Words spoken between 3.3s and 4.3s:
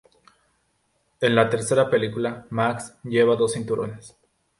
dos cinturones.